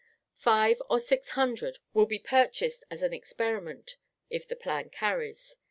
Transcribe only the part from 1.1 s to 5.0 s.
hundred will be purchased as an experiment, if the plan